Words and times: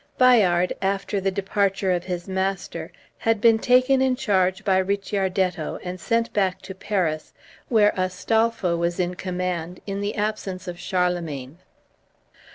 Bayard, 0.17 0.73
after 0.81 1.21
the 1.21 1.29
departure 1.29 1.91
of 1.91 2.05
his 2.05 2.27
master, 2.27 2.91
had 3.19 3.39
been 3.39 3.59
taken 3.59 4.01
in 4.01 4.15
charge 4.15 4.65
by 4.65 4.79
Ricciardetto, 4.81 5.77
and 5.83 5.99
sent 5.99 6.33
back 6.33 6.59
to 6.63 6.73
Paris, 6.73 7.33
where 7.69 7.93
Astolpho 7.95 8.75
was 8.77 8.99
in 8.99 9.13
command, 9.13 9.79
in 9.85 10.01
the 10.01 10.15
absence 10.15 10.67
of 10.67 10.79
Charlemagne. 10.79 11.59